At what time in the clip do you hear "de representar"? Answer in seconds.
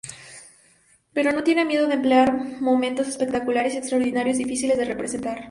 4.79-5.39